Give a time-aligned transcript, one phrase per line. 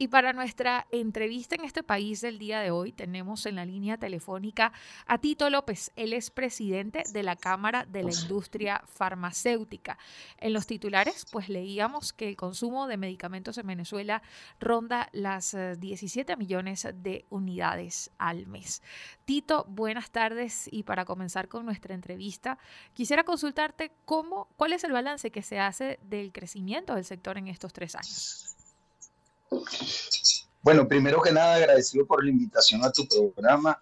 [0.00, 3.98] Y para nuestra entrevista en este país del día de hoy tenemos en la línea
[3.98, 4.72] telefónica
[5.06, 5.90] a Tito López.
[5.96, 9.98] Él es presidente de la Cámara de la Industria Farmacéutica.
[10.36, 14.22] En los titulares, pues leíamos que el consumo de medicamentos en Venezuela
[14.60, 18.84] ronda las 17 eh, millones de unidades al mes.
[19.24, 22.56] Tito, buenas tardes y para comenzar con nuestra entrevista,
[22.94, 27.48] quisiera consultarte cómo, cuál es el balance que se hace del crecimiento del sector en
[27.48, 28.57] estos tres años.
[30.62, 33.80] Bueno, primero que nada, agradecido por la invitación a tu programa.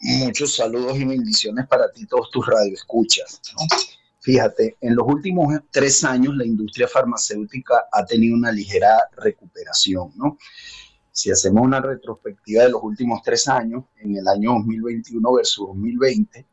[0.00, 3.40] Muchos saludos y bendiciones para ti, todos tus radioescuchas.
[4.20, 10.38] Fíjate, en los últimos tres años la industria farmacéutica ha tenido una ligera recuperación, ¿no?
[11.10, 16.46] Si hacemos una retrospectiva de los últimos tres años, en el año 2021 versus 2020,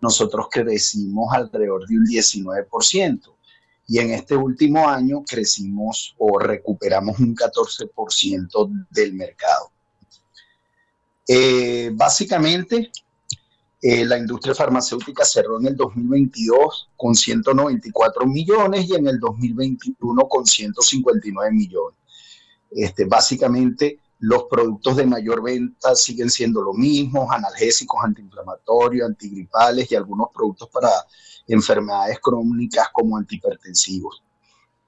[0.00, 3.37] nosotros crecimos alrededor de un 19%
[3.90, 9.72] y en este último año crecimos o recuperamos un 14% del mercado.
[11.26, 12.92] Eh, básicamente,
[13.80, 20.28] eh, la industria farmacéutica cerró en el 2022 con 194 millones y en el 2021
[20.28, 21.98] con 159 millones.
[22.70, 29.94] Este, básicamente, los productos de mayor venta siguen siendo los mismos, analgésicos, antiinflamatorios, antigripales y
[29.94, 30.90] algunos productos para
[31.46, 34.22] enfermedades crónicas como antihipertensivos.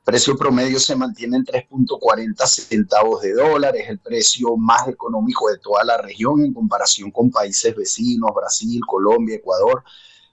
[0.01, 5.49] El precio promedio se mantiene en 3.40 centavos de dólar, es el precio más económico
[5.49, 9.85] de toda la región en comparación con países vecinos, Brasil, Colombia, Ecuador,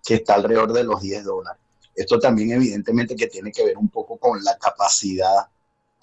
[0.03, 1.61] que está alrededor de los 10 dólares.
[1.93, 5.47] Esto también evidentemente que tiene que ver un poco con la capacidad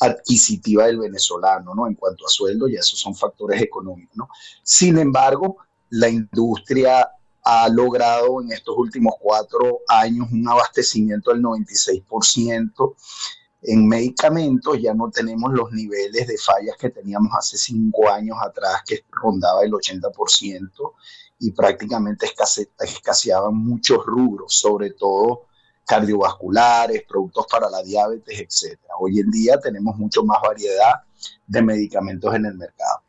[0.01, 1.87] adquisitiva del venezolano, ¿no?
[1.87, 4.29] En cuanto a sueldo, y esos son factores económicos, ¿no?
[4.63, 5.59] Sin embargo,
[5.91, 7.09] la industria
[7.45, 12.95] ha logrado en estos últimos cuatro años un abastecimiento del 96%.
[13.63, 18.83] En medicamentos ya no tenemos los niveles de fallas que teníamos hace cinco años atrás,
[18.87, 20.93] que rondaba el 80%,
[21.41, 22.27] y prácticamente
[22.79, 25.47] escaseaban muchos rubros, sobre todo
[25.87, 28.81] cardiovasculares, productos para la diabetes, etc.
[28.99, 31.03] Hoy en día tenemos mucho más variedad
[31.47, 33.03] de medicamentos en el mercado.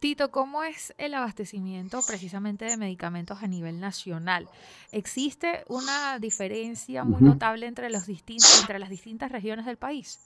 [0.00, 4.48] Tito, ¿cómo es el abastecimiento precisamente de medicamentos a nivel nacional?
[4.92, 10.20] ¿Existe una diferencia muy notable entre, los distintos, entre las distintas regiones del país?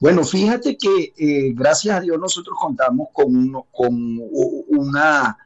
[0.00, 3.94] Bueno, fíjate que eh, gracias a Dios nosotros contamos con, con
[4.68, 5.38] una,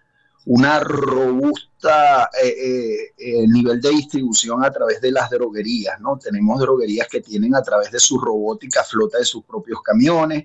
[0.47, 6.19] una robusta eh, eh, nivel de distribución a través de las droguerías, ¿no?
[6.19, 10.45] Tenemos droguerías que tienen a través de su robótica flota de sus propios camiones,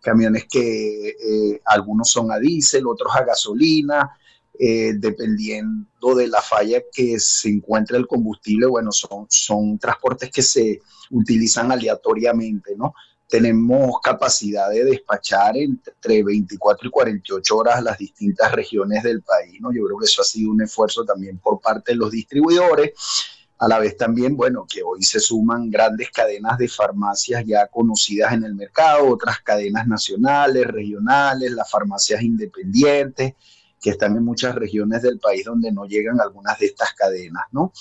[0.00, 4.16] camiones que eh, algunos son a diésel, otros a gasolina,
[4.56, 10.42] eh, dependiendo de la falla que se encuentre el combustible, bueno, son, son transportes que
[10.42, 10.80] se
[11.10, 12.94] utilizan aleatoriamente, ¿no?
[13.34, 19.72] Tenemos capacidad de despachar entre 24 y 48 horas las distintas regiones del país, ¿no?
[19.72, 22.92] Yo creo que eso ha sido un esfuerzo también por parte de los distribuidores
[23.58, 28.34] a la vez también, bueno, que hoy se suman grandes cadenas de farmacias ya conocidas
[28.34, 33.34] en el mercado, otras cadenas nacionales, regionales, las farmacias independientes,
[33.80, 37.72] que están en muchas regiones del país donde no llegan algunas de estas cadenas, ¿no?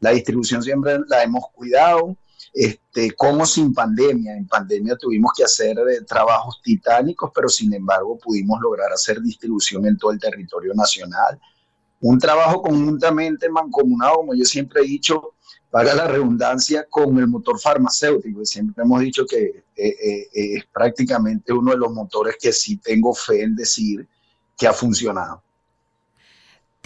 [0.00, 2.16] La distribución siempre la hemos cuidado,
[2.58, 4.34] este, como sin pandemia.
[4.34, 9.86] En pandemia tuvimos que hacer eh, trabajos titánicos, pero sin embargo pudimos lograr hacer distribución
[9.86, 11.38] en todo el territorio nacional
[12.00, 15.34] un trabajo conjuntamente mancomunado, como yo siempre he dicho,
[15.70, 18.44] para la redundancia, con el motor farmacéutico.
[18.44, 23.14] Siempre hemos dicho que eh, eh, es prácticamente uno de los motores que sí tengo
[23.14, 24.06] fe en decir
[24.56, 25.42] que ha funcionado.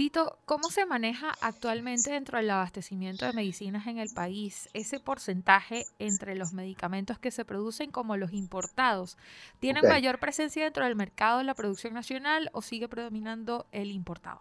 [0.01, 5.85] Tito, ¿cómo se maneja actualmente dentro del abastecimiento de medicinas en el país ese porcentaje
[5.99, 9.19] entre los medicamentos que se producen como los importados?
[9.59, 14.41] ¿Tienen mayor presencia dentro del mercado de la producción nacional o sigue predominando el importado?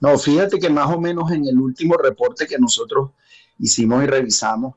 [0.00, 3.12] No, fíjate que más o menos en el último reporte que nosotros
[3.60, 4.74] hicimos y revisamos,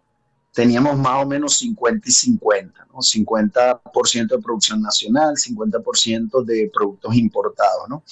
[0.53, 2.99] teníamos más o menos 50 y 50, ¿no?
[2.99, 8.03] 50% de producción nacional, 50% de productos importados, ¿no?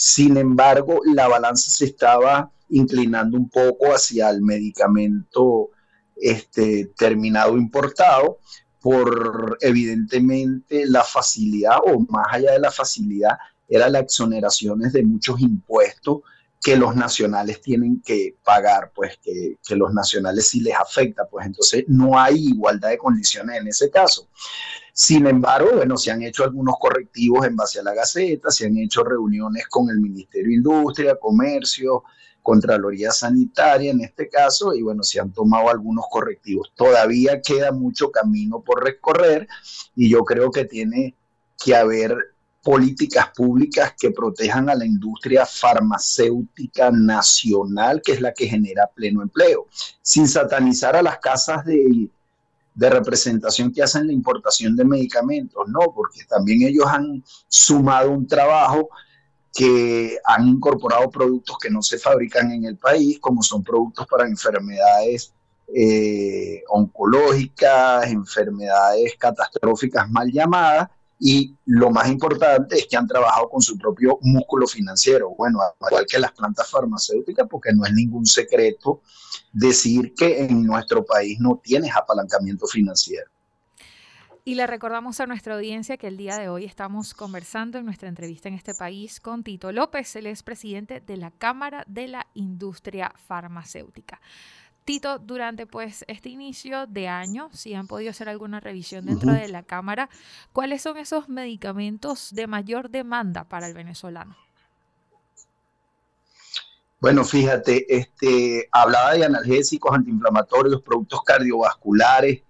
[0.00, 5.70] Sin embargo, la balanza se estaba inclinando un poco hacia el medicamento
[6.14, 8.38] este, terminado importado
[8.80, 15.40] por evidentemente la facilidad o más allá de la facilidad era las exoneraciones de muchos
[15.40, 16.20] impuestos
[16.62, 21.84] que los nacionales tienen que pagar, pues que, los nacionales sí les afecta, pues entonces
[21.86, 24.28] no hay igualdad de condiciones en ese caso.
[24.92, 28.76] Sin embargo, bueno, se han hecho algunos correctivos en base a la Gaceta, se han
[28.76, 32.02] hecho reuniones con el Ministerio de Industria, Comercio,
[32.42, 36.72] Contraloría Sanitaria en este caso, y bueno, se han tomado algunos correctivos.
[36.74, 39.46] Todavía queda mucho camino por recorrer
[39.94, 41.14] y yo creo que tiene
[41.62, 48.46] que haber políticas públicas que protejan a la industria farmacéutica nacional, que es la que
[48.46, 49.66] genera pleno empleo,
[50.02, 52.10] sin satanizar a las casas de,
[52.74, 58.26] de representación que hacen la importación de medicamentos, no, porque también ellos han sumado un
[58.26, 58.88] trabajo
[59.52, 64.28] que han incorporado productos que no se fabrican en el país, como son productos para
[64.28, 65.32] enfermedades
[65.74, 73.60] eh, oncológicas, enfermedades catastróficas mal llamadas, y lo más importante es que han trabajado con
[73.60, 79.02] su propio músculo financiero, bueno, igual que las plantas farmacéuticas, porque no es ningún secreto
[79.52, 83.30] decir que en nuestro país no tienes apalancamiento financiero.
[84.44, 88.08] Y le recordamos a nuestra audiencia que el día de hoy estamos conversando en nuestra
[88.08, 93.12] entrevista en este país con Tito López, es presidente de la Cámara de la Industria
[93.26, 94.22] Farmacéutica.
[94.88, 99.46] Tito, durante pues este inicio de año, si han podido hacer alguna revisión dentro de
[99.48, 100.08] la Cámara,
[100.54, 104.34] ¿cuáles son esos medicamentos de mayor demanda para el venezolano?
[107.02, 112.40] Bueno, fíjate, este, hablaba de analgésicos, antiinflamatorios, productos cardiovasculares,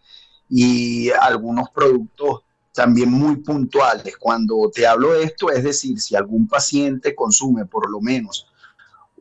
[0.48, 4.16] y algunos productos también muy puntuales.
[4.16, 8.46] Cuando te hablo de esto, es decir, si algún paciente consume por lo menos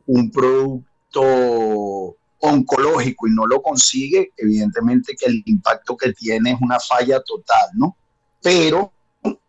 [0.06, 6.78] un producto oncológico y no lo consigue, evidentemente que el impacto que tiene es una
[6.78, 7.96] falla total, ¿no?
[8.42, 8.92] Pero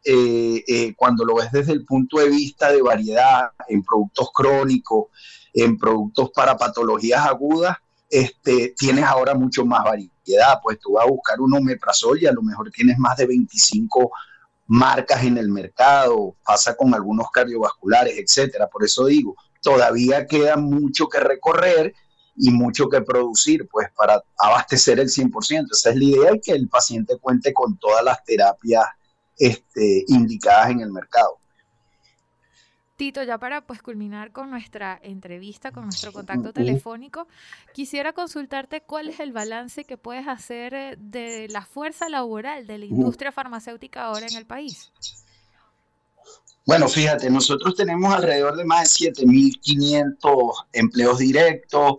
[0.04, 5.08] eh, eh, cuando lo ves desde el punto de vista de variedad en productos crónicos,
[5.54, 7.78] en productos para patologías agudas,
[8.10, 12.32] este, tienes ahora mucho más variedad, pues tú vas a buscar un omeprazol y a
[12.32, 14.12] lo mejor tienes más de 25
[14.66, 18.68] marcas en el mercado, pasa con algunos cardiovasculares, etcétera.
[18.68, 21.94] Por eso digo, todavía queda mucho que recorrer
[22.42, 25.68] y mucho que producir, pues para abastecer el 100%.
[25.72, 28.86] Esa es la idea y que el paciente cuente con todas las terapias
[29.38, 31.38] este, indicadas en el mercado.
[32.96, 37.28] Tito, ya para pues culminar con nuestra entrevista, con nuestro contacto telefónico,
[37.74, 42.78] quisiera consultarte cuál es el balance que puedes hacer eh, de la fuerza laboral de
[42.78, 44.92] la industria farmacéutica ahora en el país.
[46.66, 51.96] Bueno, fíjate, nosotros tenemos alrededor de más de 7.500 empleos directos,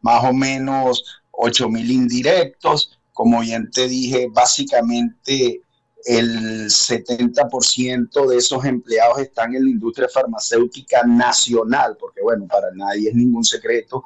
[0.00, 2.98] más o menos 8.000 indirectos.
[3.12, 5.62] Como bien te dije, básicamente
[6.04, 13.08] el 70% de esos empleados están en la industria farmacéutica nacional, porque bueno, para nadie
[13.10, 14.04] es ningún secreto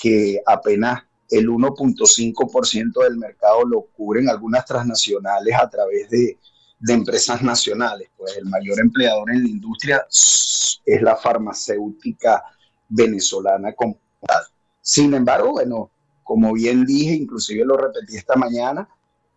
[0.00, 6.38] que apenas el 1.5% del mercado lo cubren algunas transnacionales a través de,
[6.88, 8.10] empresas nacionales.
[8.16, 12.42] Pues el mayor empleador en la industria es la farmacéutica
[12.88, 13.98] venezolana como
[14.80, 15.90] Sin embargo, bueno,
[16.22, 18.88] como bien dije, inclusive lo repetí esta mañana,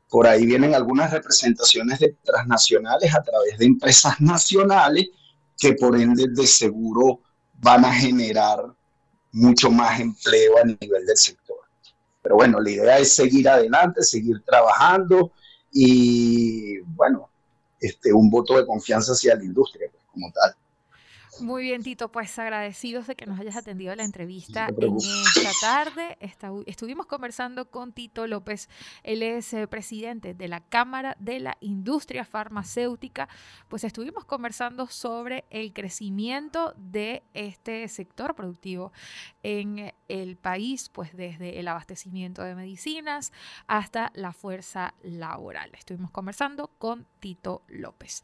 [0.09, 5.09] por ahí vienen algunas representaciones de transnacionales a través de empresas nacionales
[5.57, 7.21] que por ende de seguro
[7.53, 8.65] van a generar
[9.31, 11.57] mucho más empleo a nivel del sector.
[12.21, 15.31] Pero bueno, la idea es seguir adelante, seguir trabajando
[15.71, 17.29] y bueno,
[17.79, 20.55] este, un voto de confianza hacia la industria pues, como tal.
[21.39, 26.17] Muy bien, Tito, pues agradecidos de que nos hayas atendido la entrevista en esta tarde.
[26.65, 28.69] estuvimos conversando con Tito López,
[29.03, 33.27] él es eh, presidente de la Cámara de la Industria Farmacéutica.
[33.67, 38.91] Pues estuvimos conversando sobre el crecimiento de este sector productivo
[39.43, 43.33] en el país, pues desde el abastecimiento de medicinas
[43.67, 45.71] hasta la fuerza laboral.
[45.77, 48.23] Estuvimos conversando con Tito López.